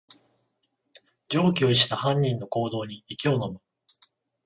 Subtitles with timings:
[1.29, 3.61] 常軌を逸した犯人の行動に息をのむ